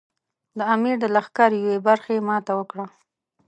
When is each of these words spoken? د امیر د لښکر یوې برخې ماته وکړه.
د 0.57 0.59
امیر 0.73 0.95
د 0.99 1.05
لښکر 1.15 1.49
یوې 1.61 1.77
برخې 1.87 2.15
ماته 2.27 2.53
وکړه. 2.59 2.85